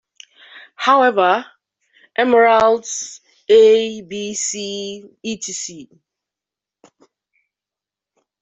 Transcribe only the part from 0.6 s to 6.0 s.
However, emeralds "a, b, c,"..etc.